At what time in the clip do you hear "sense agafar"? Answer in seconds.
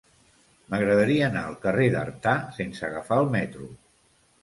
2.59-3.25